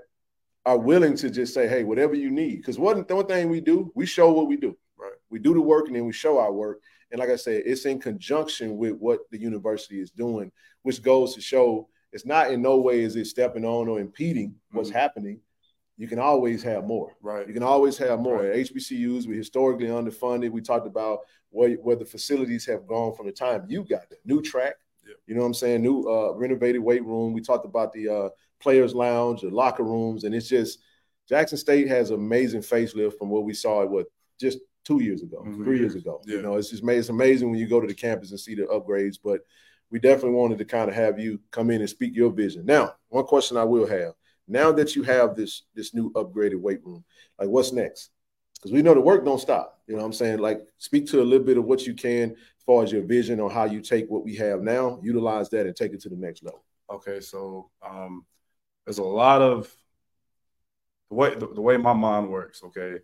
are 0.66 0.78
willing 0.78 1.16
to 1.16 1.30
just 1.30 1.52
say, 1.54 1.68
hey, 1.68 1.84
whatever 1.84 2.14
you 2.14 2.30
need. 2.30 2.56
Because 2.56 2.78
one, 2.78 3.04
the 3.06 3.14
one 3.16 3.26
thing 3.26 3.48
we 3.48 3.60
do, 3.60 3.92
we 3.94 4.04
show 4.06 4.32
what 4.32 4.48
we 4.48 4.56
do. 4.56 4.76
Right. 4.98 5.12
We 5.30 5.38
do 5.38 5.54
the 5.54 5.60
work 5.60 5.86
and 5.86 5.96
then 5.96 6.04
we 6.06 6.12
show 6.12 6.38
our 6.38 6.52
work. 6.52 6.80
And 7.10 7.18
like 7.20 7.30
I 7.30 7.36
said, 7.36 7.62
it's 7.64 7.84
in 7.86 8.00
conjunction 8.00 8.76
with 8.76 8.94
what 8.96 9.20
the 9.30 9.38
university 9.40 10.00
is 10.00 10.10
doing, 10.10 10.50
which 10.82 11.00
goes 11.02 11.34
to 11.34 11.40
show 11.40 11.88
it's 12.12 12.26
not 12.26 12.50
in 12.52 12.60
no 12.60 12.78
way 12.78 13.00
is 13.00 13.16
it 13.16 13.26
stepping 13.26 13.64
on 13.64 13.86
or 13.88 14.00
impeding 14.00 14.54
what's 14.72 14.90
Mhm. 14.90 14.94
happening. 15.02 15.40
You 15.98 16.06
can 16.06 16.20
always 16.20 16.62
have 16.62 16.84
more. 16.86 17.16
Right. 17.20 17.46
You 17.46 17.52
can 17.52 17.64
always 17.64 17.98
have 17.98 18.20
more. 18.20 18.36
Right. 18.36 18.50
At 18.60 18.72
HBCUs, 18.72 19.26
we 19.26 19.36
historically 19.36 19.88
underfunded. 19.88 20.50
We 20.52 20.60
talked 20.62 20.86
about 20.86 21.18
where, 21.50 21.70
where 21.74 21.96
the 21.96 22.04
facilities 22.04 22.64
have 22.66 22.86
gone 22.86 23.14
from 23.14 23.26
the 23.26 23.32
time 23.32 23.64
you 23.68 23.82
got 23.84 24.08
there. 24.08 24.20
New 24.24 24.40
track, 24.40 24.76
Yeah. 25.06 25.14
you 25.26 25.34
know 25.34 25.40
what 25.40 25.48
I'm 25.48 25.54
saying? 25.54 25.82
New 25.82 26.02
uh, 26.08 26.32
renovated 26.34 26.80
weight 26.82 27.04
room. 27.04 27.32
We 27.32 27.40
talked 27.40 27.66
about 27.66 27.92
the 27.92 28.08
uh, 28.08 28.28
players' 28.60 28.94
lounge, 28.94 29.40
the 29.42 29.50
locker 29.50 29.82
rooms, 29.82 30.22
and 30.22 30.34
it's 30.34 30.48
just 30.48 30.78
Jackson 31.28 31.58
State 31.58 31.88
has 31.88 32.10
amazing 32.10 32.60
facelift 32.62 33.18
from 33.18 33.28
what 33.28 33.44
we 33.44 33.52
saw 33.52 33.82
at 33.82 33.90
what 33.90 34.06
just 34.40 34.60
two 34.84 35.02
years 35.02 35.22
ago, 35.22 35.42
Mhm. 35.46 35.64
three 35.64 35.80
years 35.80 35.96
ago. 35.96 36.22
You 36.26 36.40
know, 36.42 36.56
it's 36.56 36.70
just 36.70 36.82
it's 36.84 37.08
amazing 37.08 37.50
when 37.50 37.58
you 37.58 37.66
go 37.68 37.80
to 37.80 37.86
the 37.88 37.92
campus 37.94 38.30
and 38.30 38.38
see 38.40 38.54
the 38.54 38.62
upgrades. 38.66 39.18
But 39.22 39.40
we 39.90 39.98
definitely 39.98 40.36
wanted 40.38 40.58
to 40.58 40.64
kind 40.64 40.88
of 40.88 40.94
have 40.94 41.18
you 41.18 41.40
come 41.50 41.70
in 41.70 41.80
and 41.80 41.90
speak 41.90 42.14
your 42.14 42.30
vision. 42.30 42.64
Now, 42.64 42.94
one 43.08 43.24
question 43.24 43.56
I 43.56 43.64
will 43.64 43.86
have 43.86 44.14
now 44.48 44.72
that 44.72 44.96
you 44.96 45.02
have 45.02 45.36
this 45.36 45.62
this 45.74 45.94
new 45.94 46.12
upgraded 46.12 46.60
weight 46.60 46.84
room, 46.84 47.04
like 47.38 47.48
what's 47.48 47.72
next? 47.72 48.10
Because 48.54 48.72
we 48.72 48.82
know 48.82 48.94
the 48.94 49.00
work 49.00 49.24
don't 49.24 49.40
stop. 49.40 49.80
You 49.86 49.94
know 49.94 50.00
what 50.00 50.06
I'm 50.06 50.12
saying? 50.12 50.38
Like 50.38 50.60
speak 50.78 51.06
to 51.08 51.22
a 51.22 51.24
little 51.24 51.46
bit 51.46 51.58
of 51.58 51.64
what 51.64 51.86
you 51.86 51.94
can 51.94 52.30
as 52.32 52.64
far 52.66 52.82
as 52.82 52.90
your 52.90 53.02
vision 53.02 53.40
on 53.40 53.50
how 53.50 53.64
you 53.64 53.80
take 53.80 54.10
what 54.10 54.24
we 54.24 54.34
have 54.36 54.62
now, 54.62 54.98
utilize 55.02 55.48
that 55.50 55.66
and 55.66 55.76
take 55.76 55.92
it 55.92 56.00
to 56.02 56.08
the 56.08 56.16
next 56.16 56.42
level. 56.42 56.64
Okay, 56.90 57.20
so 57.20 57.70
um, 57.88 58.24
there's 58.84 58.98
a 58.98 59.04
lot 59.04 59.42
of 59.42 59.72
the 61.10 61.14
way 61.14 61.34
the, 61.34 61.46
the 61.54 61.60
way 61.60 61.76
my 61.76 61.92
mind 61.92 62.28
works. 62.28 62.62
Okay, 62.64 62.98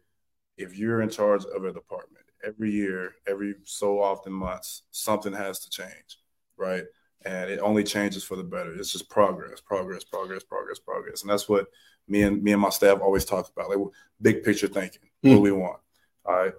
if 0.57 0.77
you're 0.77 1.03
in 1.03 1.09
charge 1.11 1.45
of 1.45 1.65
a 1.65 1.73
department, 1.73 2.25
every 2.45 2.71
year, 2.71 3.13
every 3.27 3.55
so 3.65 4.03
often 4.03 4.33
months, 4.33 4.83
something 4.91 5.33
has 5.33 5.61
to 5.61 5.71
change, 5.71 6.19
right? 6.57 6.85
And 7.27 7.51
it 7.51 7.59
only 7.61 7.85
changes 7.85 8.23
for 8.23 8.37
the 8.37 8.45
better. 8.45 8.75
It's 8.75 8.93
just 8.93 9.09
progress, 9.09 9.61
progress, 9.61 10.05
progress, 10.05 10.43
progress, 10.43 10.79
progress, 10.79 11.23
and 11.23 11.31
that's 11.31 11.49
what 11.49 11.67
me 12.07 12.23
and 12.23 12.43
me 12.43 12.53
and 12.53 12.61
my 12.61 12.69
staff 12.69 13.01
always 13.01 13.25
talk 13.25 13.51
about, 13.57 13.71
like 13.71 13.79
big 14.21 14.43
picture 14.45 14.67
thinking. 14.69 15.01
What 15.23 15.31
do 15.31 15.41
we 15.41 15.53
want? 15.53 15.81
All 16.27 16.35
right. 16.35 16.53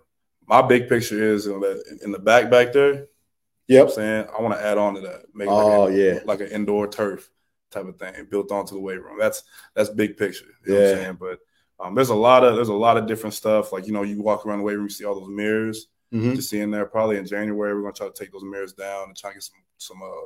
My 0.48 0.62
big 0.64 0.90
picture 0.90 1.22
is 1.34 1.46
in 1.46 1.60
the, 1.60 2.00
in 2.04 2.12
the 2.12 2.18
back 2.20 2.50
back 2.50 2.74
there. 2.74 2.94
You 2.94 3.78
know 3.80 3.86
Yep. 3.86 3.88
I'm 3.88 3.94
saying 3.94 4.28
I 4.38 4.42
want 4.42 4.54
to 4.56 4.64
add 4.66 4.78
on 4.80 4.96
to 4.96 5.02
that. 5.02 5.26
Make 5.36 5.50
Oh, 5.50 5.84
like 5.86 5.92
a, 5.94 5.98
yeah. 5.98 6.20
like 6.26 6.42
an 6.42 6.48
indoor 6.48 6.88
turf 6.88 7.30
type 7.72 7.86
of 7.88 7.98
thing 7.98 8.14
built 8.30 8.52
onto 8.52 8.74
the 8.76 8.80
weight 8.82 9.02
room. 9.04 9.18
That's 9.20 9.44
that's 9.76 9.90
big 9.90 10.18
picture. 10.18 10.46
You 10.66 10.74
know 10.74 10.80
what 10.80 10.84
I'm 10.90 10.98
Yeah. 10.98 11.04
saying? 11.04 11.18
But 11.20 11.40
um, 11.80 11.94
there's 11.96 12.10
a 12.10 12.16
lot 12.16 12.44
of 12.44 12.56
there's 12.56 12.70
a 12.70 12.74
lot 12.74 12.98
of 12.98 13.06
different 13.08 13.34
stuff. 13.36 13.72
Like 13.72 13.86
you 13.86 13.94
know, 13.94 14.02
you 14.04 14.22
walk 14.22 14.46
around 14.46 14.60
the 14.60 14.64
weight 14.66 14.76
room, 14.76 14.86
you 14.86 14.90
see 14.90 15.06
all 15.06 15.20
those 15.20 15.30
mirrors. 15.30 15.88
Mhm. 16.14 16.36
Just 16.36 16.50
seeing 16.50 16.72
there. 16.72 16.86
Probably 16.86 17.18
in 17.18 17.26
January, 17.26 17.74
we're 17.76 17.82
gonna 17.82 17.94
try 17.94 18.08
to 18.08 18.14
take 18.14 18.32
those 18.32 18.44
mirrors 18.44 18.74
down 18.74 19.10
and 19.10 19.18
try 19.18 19.30
to 19.32 19.36
get 19.36 19.44
some 19.44 19.58
some 19.78 20.02
uh, 20.02 20.26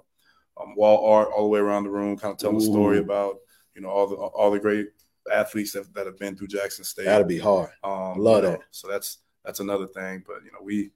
um, 0.60 0.76
wall 0.76 1.12
art 1.14 1.30
all 1.36 1.44
the 1.44 1.50
way 1.50 1.60
around 1.60 1.84
the 1.84 1.90
room, 1.90 2.18
kind 2.18 2.32
of 2.34 2.38
telling 2.38 2.58
a 2.58 2.62
story 2.62 3.00
about 3.00 3.38
you 3.76 3.82
know 3.82 3.90
all 3.90 4.08
the 4.08 4.16
all 4.16 4.52
the 4.52 4.60
great 4.60 4.88
athletes 5.32 5.74
that, 5.74 5.94
that 5.94 6.06
have 6.06 6.18
been 6.18 6.36
through 6.36 6.48
Jackson 6.48 6.84
State. 6.84 7.06
That'd 7.06 7.28
be 7.28 7.38
hard. 7.40 7.70
Um, 7.84 8.18
Love 8.18 8.44
you 8.44 8.50
know, 8.50 8.52
that. 8.58 8.62
So 8.72 8.88
that's 8.88 9.20
that's 9.46 9.60
another 9.60 9.88
thing. 9.88 10.24
But 10.26 10.44
you 10.44 10.52
know, 10.52 10.60
we, 10.64 10.76
you 10.76 10.92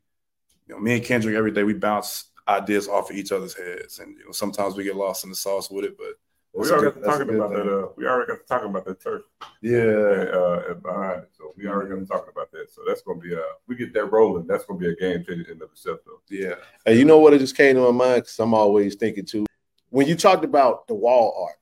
know, 0.75 0.79
me 0.79 0.96
and 0.96 1.03
Kendrick 1.03 1.36
every 1.36 1.51
day 1.51 1.63
we 1.63 1.74
bounce 1.74 2.25
ideas 2.48 2.88
off 2.88 3.10
of 3.10 3.15
each 3.15 3.32
other's 3.32 3.53
heads, 3.55 4.00
and 4.00 4.17
you 4.17 4.25
know, 4.25 4.32
sometimes 4.32 4.75
we 4.75 4.84
get 4.84 4.96
lost 4.96 5.24
in 5.24 5.29
the 5.29 5.36
sauce 5.36 5.70
with 5.72 5.86
it. 5.86 5.98
But 5.98 6.15
We 6.53 6.62
that's 6.67 6.72
a 6.72 6.75
already 6.75 6.91
got 6.91 7.00
to 7.00 7.05
talking 7.05 7.36
about 7.36 7.53
thing. 7.53 7.65
that. 7.65 7.79
Uh, 7.84 7.88
we 7.96 8.05
already 8.05 8.27
got 8.32 8.39
to 8.39 8.46
talking 8.46 8.70
about 8.70 8.86
that 8.86 9.01
turf 9.01 9.22
Yeah, 9.62 9.79
uh, 9.82 10.63
and 10.70 10.82
behind 10.84 11.24
it. 11.24 11.29
So 11.38 11.53
we 11.55 11.67
already 11.67 11.89
got 11.91 12.00
to 12.00 12.05
talking 12.05 12.32
about 12.36 12.51
that. 12.51 12.72
So 12.72 12.82
that's 12.88 13.01
going 13.01 13.22
to 13.22 13.27
be 13.27 13.34
a 13.34 13.41
we 13.67 13.75
get 13.75 13.93
that 13.93 14.12
rolling. 14.12 14.46
That's 14.48 14.65
going 14.65 14.79
to 14.79 14.86
be 14.86 14.91
a 14.91 14.96
game 14.96 15.24
changer 15.24 15.51
in 15.51 15.62
of 15.62 15.70
itself. 15.72 16.00
Though. 16.05 16.20
yeah, 16.29 16.55
Hey, 16.86 16.98
you 16.98 17.05
know 17.05 17.20
what? 17.20 17.34
It 17.34 17.39
just 17.39 17.55
came 17.55 17.75
to 17.75 17.82
my 17.82 17.91
mind 17.91 18.24
because 18.24 18.39
I'm 18.39 18.53
always 18.53 18.96
thinking 18.96 19.25
too. 19.25 19.46
When 19.93 20.07
you 20.07 20.15
talked 20.15 20.43
about 20.43 20.88
the 20.88 20.95
wall 20.95 21.45
art, 21.47 21.59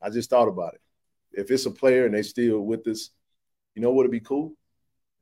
I 0.00 0.10
just 0.10 0.30
thought 0.30 0.46
about 0.46 0.74
it. 0.74 0.80
If 1.32 1.50
it's 1.50 1.66
a 1.66 1.72
player 1.72 2.06
and 2.06 2.14
they 2.14 2.22
still 2.22 2.60
with 2.60 2.86
us, 2.86 3.10
you 3.74 3.82
know 3.82 3.90
what 3.90 4.04
would 4.04 4.12
be 4.12 4.20
cool? 4.20 4.52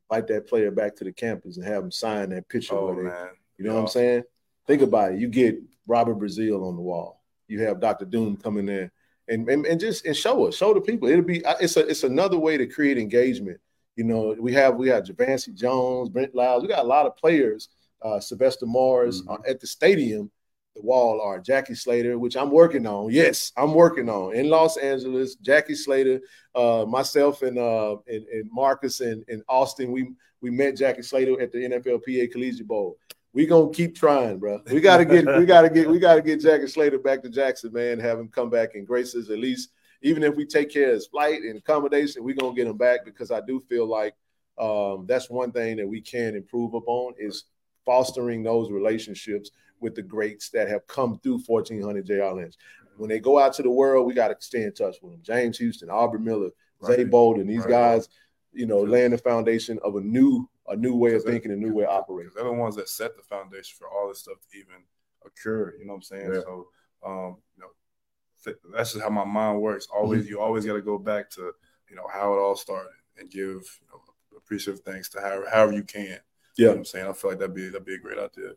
Invite 0.07 0.27
that 0.27 0.47
player 0.47 0.69
back 0.69 0.95
to 0.97 1.03
the 1.03 1.11
campus 1.11 1.57
and 1.57 1.65
have 1.65 1.81
them 1.81 1.89
sign 1.89 2.29
that 2.29 2.47
picture. 2.47 2.75
oh 2.75 2.93
they, 2.93 3.01
man, 3.01 3.29
You 3.57 3.65
know 3.65 3.73
what 3.73 3.81
I'm 3.81 3.87
saying? 3.87 4.21
Think 4.67 4.83
about 4.83 5.13
it. 5.13 5.19
You 5.19 5.29
get 5.29 5.57
Robert 5.87 6.19
Brazile 6.19 6.61
on 6.67 6.75
the 6.75 6.81
wall. 6.83 7.23
You 7.47 7.63
have 7.63 7.79
Dr. 7.79 8.05
Doom 8.05 8.37
coming 8.37 8.69
in 8.69 8.91
and, 9.27 9.49
and, 9.49 9.65
and 9.65 9.79
just 9.79 10.05
and 10.05 10.15
show 10.15 10.45
us, 10.45 10.55
show 10.55 10.75
the 10.75 10.81
people. 10.81 11.07
It'll 11.09 11.25
be 11.25 11.41
it's 11.59 11.75
a 11.75 11.87
it's 11.87 12.03
another 12.03 12.37
way 12.37 12.55
to 12.55 12.67
create 12.67 12.99
engagement 12.99 13.59
You 13.95 14.03
know, 14.03 14.35
we 14.39 14.53
have 14.53 14.75
we 14.75 14.89
have 14.89 15.05
Javancy 15.05 15.55
Jones, 15.55 16.09
Brent 16.09 16.35
Lyles. 16.35 16.61
We 16.61 16.69
got 16.69 16.85
a 16.85 16.87
lot 16.87 17.07
of 17.07 17.17
players. 17.17 17.69
Uh, 17.99 18.19
Sylvester 18.19 18.67
Morris 18.67 19.23
Mhm. 19.23 19.39
uh, 19.39 19.41
at 19.49 19.59
the 19.59 19.65
stadium. 19.65 20.29
The 20.75 20.81
wall 20.81 21.21
are 21.21 21.39
Jackie 21.39 21.75
Slater, 21.75 22.17
which 22.17 22.37
I'm 22.37 22.49
working 22.49 22.87
on. 22.87 23.11
Yes, 23.11 23.51
I'm 23.57 23.73
working 23.73 24.09
on 24.09 24.35
in 24.35 24.49
Los 24.49 24.77
Angeles. 24.77 25.35
Jackie 25.35 25.75
Slater, 25.75 26.21
uh, 26.55 26.85
myself 26.87 27.41
and 27.41 27.57
uh, 27.57 27.97
and, 28.07 28.25
and 28.27 28.49
Marcus 28.51 29.01
and, 29.01 29.23
and 29.27 29.43
Austin. 29.49 29.91
We 29.91 30.13
we 30.41 30.49
met 30.49 30.77
Jackie 30.77 31.01
Slater 31.01 31.39
at 31.41 31.51
the 31.51 31.59
NFLPA 31.59 32.31
Collegiate 32.31 32.67
Bowl. 32.67 32.97
We 33.33 33.45
gonna 33.45 33.71
keep 33.71 33.95
trying, 33.95 34.39
bro. 34.39 34.61
We 34.71 34.81
gotta 34.81 35.05
get 35.05 35.25
we 35.37 35.45
gotta 35.45 35.69
get 35.69 35.89
we 35.89 35.99
gotta 35.99 36.21
get 36.21 36.41
Jackie 36.41 36.67
Slater 36.67 36.99
back 36.99 37.21
to 37.23 37.29
Jackson, 37.29 37.73
man. 37.73 37.99
Have 37.99 38.19
him 38.19 38.29
come 38.29 38.49
back 38.49 38.75
and 38.75 38.87
grace 38.87 39.13
us 39.15 39.29
at 39.29 39.39
least 39.39 39.71
even 40.01 40.23
if 40.23 40.35
we 40.35 40.45
take 40.45 40.71
care 40.71 40.89
of 40.89 40.95
his 40.95 41.07
flight 41.07 41.41
and 41.41 41.57
accommodation, 41.57 42.23
we're 42.23 42.35
gonna 42.35 42.55
get 42.55 42.67
him 42.67 42.77
back 42.77 43.05
because 43.05 43.31
I 43.31 43.41
do 43.41 43.59
feel 43.59 43.87
like 43.87 44.15
um, 44.57 45.05
that's 45.07 45.29
one 45.29 45.51
thing 45.51 45.77
that 45.77 45.87
we 45.87 46.01
can 46.01 46.35
improve 46.35 46.73
upon 46.73 47.13
is 47.17 47.45
fostering 47.85 48.43
those 48.43 48.71
relationships 48.71 49.51
with 49.81 49.95
the 49.95 50.01
greats 50.01 50.49
that 50.49 50.69
have 50.69 50.85
come 50.87 51.19
through 51.19 51.39
1400 51.39 52.05
JR 52.05 52.25
Lynch. 52.35 52.55
When 52.97 53.09
they 53.09 53.19
go 53.19 53.39
out 53.39 53.53
to 53.53 53.63
the 53.63 53.71
world, 53.71 54.05
we 54.05 54.13
got 54.13 54.27
to 54.27 54.35
stay 54.39 54.63
in 54.63 54.73
touch 54.73 54.97
with 55.01 55.11
them. 55.13 55.21
James 55.23 55.57
Houston, 55.57 55.89
Aubrey 55.89 56.19
Miller, 56.19 56.49
Zay 56.85 57.03
Bolden, 57.03 57.47
these 57.47 57.59
Right. 57.59 57.69
guys, 57.69 58.09
you 58.53 58.65
know, 58.65 58.81
laying 58.81 59.11
the 59.11 59.17
foundation 59.17 59.79
of 59.83 59.95
a 59.95 60.01
new 60.01 60.47
a 60.67 60.75
new 60.75 60.95
way 60.95 61.15
of 61.15 61.23
thinking, 61.23 61.51
a 61.51 61.55
new 61.55 61.73
way 61.73 61.83
of 61.83 61.89
operating. 61.89 62.31
They're 62.33 62.45
the 62.45 62.53
ones 62.53 62.75
that 62.77 62.87
set 62.87 63.17
the 63.17 63.23
foundation 63.23 63.75
for 63.77 63.89
all 63.89 64.07
this 64.07 64.19
stuff 64.19 64.37
to 64.51 64.57
even 64.57 64.83
occur. 65.25 65.73
You 65.77 65.85
know 65.85 65.93
what 65.93 65.97
I'm 65.97 66.01
saying? 66.03 66.33
Yeah. 66.33 66.41
So, 66.41 66.67
um, 67.05 67.37
you 67.57 67.63
know, 67.63 68.53
that's 68.73 68.93
just 68.93 69.03
how 69.03 69.09
my 69.09 69.25
mind 69.25 69.61
works. 69.61 69.87
Always, 69.93 70.29
you 70.29 70.39
always 70.39 70.65
got 70.65 70.73
to 70.73 70.81
go 70.81 70.97
back 70.97 71.29
to 71.31 71.51
you 71.89 71.95
know 71.95 72.07
how 72.11 72.33
it 72.33 72.37
all 72.37 72.55
started 72.55 72.91
and 73.17 73.29
give 73.29 73.41
you 73.81 73.87
know, 73.91 74.01
appreciative 74.37 74.81
thanks 74.81 75.09
to 75.09 75.19
however, 75.21 75.47
however 75.51 75.73
you 75.73 75.83
can. 75.83 76.03
You 76.03 76.09
know 76.09 76.19
Yeah, 76.57 76.67
what 76.69 76.77
I'm 76.77 76.85
saying? 76.85 77.07
I 77.07 77.13
feel 77.13 77.31
like 77.31 77.39
that'd 77.39 77.55
be 77.55 77.67
that'd 77.69 77.85
be 77.85 77.95
a 77.95 77.99
great 77.99 78.17
idea. 78.19 78.53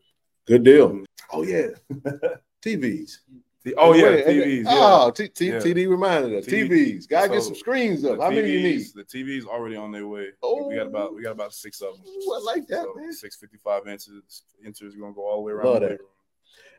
Good 0.47 0.63
deal. 0.63 1.03
Oh 1.31 1.43
yeah, 1.43 1.67
TVs. 2.61 3.17
The- 3.63 3.75
oh 3.77 3.93
yeah, 3.93 4.03
Wait, 4.03 4.25
and- 4.27 4.35
TVs. 4.43 4.63
Yeah. 4.65 4.71
Oh, 4.75 5.11
T- 5.11 5.27
T- 5.29 5.47
Yeah. 5.47 5.55
TD 5.57 5.89
reminded 5.89 6.35
us. 6.37 6.45
TV. 6.45 6.69
TVs. 6.69 7.07
Gotta 7.09 7.29
get 7.29 7.41
some 7.43 7.55
screens 7.55 8.05
up. 8.05 8.17
The 8.17 8.23
How 8.23 8.29
many 8.29 8.51
you 8.51 8.61
need? 8.61 8.79
TVs 8.81 8.93
The 8.93 9.03
TV's 9.03 9.45
already 9.45 9.75
on 9.75 9.91
their 9.91 10.07
way. 10.07 10.27
Oh. 10.43 10.67
We 10.67 10.75
got 10.75 10.85
about 10.87 11.15
we 11.15 11.23
got 11.23 11.31
about 11.31 11.51
six 11.53 11.81
of 11.81 11.95
them. 11.97 12.05
Ooh, 12.07 12.33
I 12.35 12.39
like 12.43 12.67
that, 12.67 12.85
man. 12.95 13.11
Six 13.11 13.37
fifty 13.37 13.57
five 13.57 13.87
inches. 13.87 14.43
Inches 14.63 14.95
gonna 14.95 15.13
go 15.13 15.25
all 15.27 15.37
the 15.37 15.41
way 15.41 15.53
around. 15.53 15.65
Love 15.65 15.81
the 15.81 15.87
that. 15.89 15.99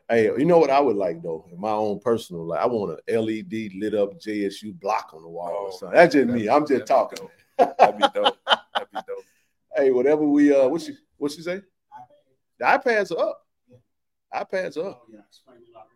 Hey, 0.09 0.23
you 0.37 0.45
know 0.45 0.57
what 0.59 0.69
I 0.69 0.79
would 0.79 0.95
like 0.95 1.21
though, 1.21 1.45
in 1.51 1.59
my 1.59 1.71
own 1.71 1.99
personal 1.99 2.45
life, 2.45 2.61
I 2.61 2.65
want 2.67 2.97
a 3.09 3.19
LED 3.19 3.73
lit 3.77 3.93
up 3.93 4.17
JSU 4.21 4.79
block 4.79 5.09
on 5.13 5.21
the 5.21 5.27
wall 5.27 5.49
or 5.49 5.67
Oh, 5.67 5.71
something. 5.77 5.93
That's 5.97 6.13
just 6.15 6.29
me. 6.29 6.43
be- 6.43 6.49
I'm 6.49 6.61
that'd 6.61 6.77
just 6.77 6.83
be 6.83 6.87
talking. 6.87 7.27
That'd 7.57 7.97
be 7.97 8.05
dope. 8.13 8.37
That'd 8.45 8.91
be 8.93 8.99
dope. 9.05 9.23
Hey, 9.75 9.91
whatever 9.91 10.23
we 10.25 10.55
uh, 10.55 10.67
what 10.69 10.81
she 10.81 10.93
what 11.17 11.31
she 11.33 11.41
say? 11.41 11.61
The 12.59 12.65
iPads 12.65 13.11
are 13.11 13.19
up. 13.19 13.45
iPads 14.43 14.77
are 14.77 14.89
up. 14.89 15.07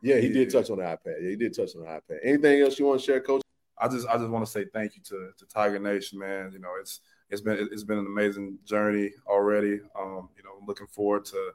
Yeah, 0.01 0.17
he 0.17 0.29
did 0.29 0.51
touch 0.51 0.69
on 0.69 0.77
the 0.77 0.83
iPad. 0.83 1.21
Yeah, 1.21 1.29
he 1.29 1.35
did 1.35 1.55
touch 1.55 1.75
on 1.75 1.83
the 1.83 1.87
iPad. 1.87 2.19
Anything 2.23 2.61
else 2.61 2.79
you 2.79 2.85
want 2.85 2.99
to 2.99 3.05
share, 3.05 3.19
Coach? 3.19 3.41
I 3.77 3.87
just 3.87 4.07
I 4.07 4.17
just 4.17 4.29
want 4.29 4.45
to 4.45 4.51
say 4.51 4.65
thank 4.73 4.95
you 4.95 5.01
to 5.03 5.31
to 5.37 5.45
Tiger 5.45 5.79
Nation, 5.79 6.19
man. 6.19 6.51
You 6.51 6.59
know, 6.59 6.71
it's 6.79 7.01
it's 7.29 7.41
been 7.41 7.67
it's 7.71 7.83
been 7.83 7.97
an 7.97 8.05
amazing 8.05 8.59
journey 8.65 9.11
already. 9.27 9.79
Um, 9.99 10.29
you 10.37 10.43
know, 10.43 10.63
looking 10.67 10.87
forward 10.87 11.25
to 11.25 11.51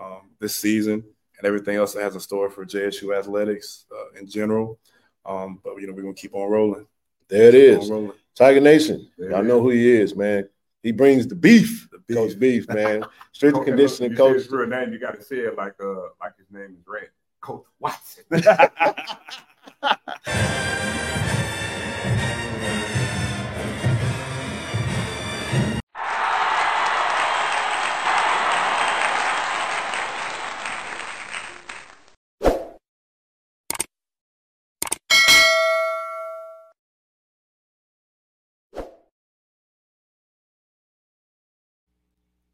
um, 0.00 0.30
this 0.38 0.54
season 0.54 1.02
and 1.38 1.46
everything 1.46 1.76
else 1.76 1.94
that 1.94 2.02
has 2.02 2.14
in 2.14 2.20
store 2.20 2.50
for 2.50 2.64
JSU 2.64 3.16
athletics 3.16 3.86
uh, 3.92 4.18
in 4.18 4.28
general. 4.28 4.78
Um, 5.26 5.60
but 5.64 5.76
you 5.80 5.86
know, 5.86 5.92
we're 5.92 6.02
gonna 6.02 6.14
keep 6.14 6.34
on 6.34 6.50
rolling. 6.50 6.86
There 7.28 7.48
it 7.48 7.80
Keep 7.80 7.92
is. 7.92 8.12
Tiger 8.34 8.60
Nation. 8.60 9.08
There 9.18 9.30
Y'all 9.30 9.40
it 9.40 9.46
know 9.46 9.60
who 9.60 9.70
he 9.70 9.92
is, 9.92 10.14
man. 10.14 10.48
He 10.82 10.92
brings 10.92 11.26
the 11.26 11.34
beef. 11.34 11.88
Beef. 12.06 12.16
Coach 12.16 12.38
Beef, 12.38 12.68
man. 12.68 13.04
Strength 13.32 13.56
and 13.56 13.66
conditioning 13.66 14.10
you 14.12 14.16
coach. 14.16 14.36
his 14.36 14.50
real 14.50 14.68
name, 14.68 14.92
you 14.92 14.98
got 14.98 15.16
to 15.16 15.22
say 15.22 15.36
it 15.36 15.56
like 15.56 15.74
uh 15.82 16.08
like 16.20 16.36
his 16.38 16.50
name 16.50 16.76
is 16.78 16.86
Red. 16.86 17.08
Coach 17.40 17.64
Watson. 17.80 18.24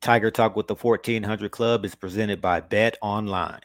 Tiger 0.00 0.30
Talk 0.30 0.56
with 0.56 0.66
the 0.66 0.74
1400 0.74 1.50
Klub 1.50 1.84
is 1.84 1.94
presented 1.94 2.40
by 2.40 2.62
BetOnline. 2.62 3.60